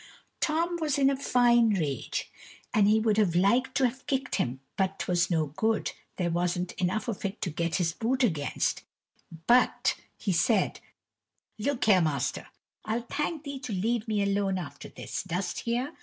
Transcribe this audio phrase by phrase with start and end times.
[0.39, 2.31] Tom was in a fine rage,
[2.73, 6.31] and he would have liked to have kicked him, but 't was no good, there
[6.31, 8.81] wasn't enough of it to get his boot against;
[9.45, 10.79] but he said,
[11.59, 12.47] "Look here, master,
[12.83, 15.95] I'll thank thee to leave me alone after this, dost hear?